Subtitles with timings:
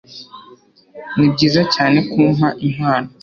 [1.17, 3.09] Nibyiza cyane ko umpa impano.